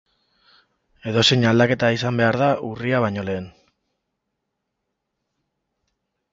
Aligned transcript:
Edozein 1.11 1.45
aldaketa 1.49 1.91
izan 1.97 2.17
behar 2.23 2.39
da 2.43 2.49
urria 2.71 3.03
baino 3.05 3.27
lehen. 3.29 3.47